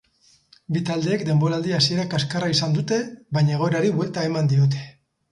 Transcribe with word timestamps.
Bi 0.75 0.79
taldeek 0.85 1.25
denboraldi 1.25 1.75
hasiera 1.79 2.05
kaskarra 2.13 2.49
izan 2.53 2.73
dute, 2.77 2.97
baina 3.37 3.53
egoerari 3.57 3.93
buelta 3.99 4.25
eman 4.31 4.49
diote. 4.55 4.81